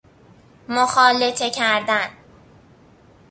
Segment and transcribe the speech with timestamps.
[0.69, 2.09] مخالطه کردن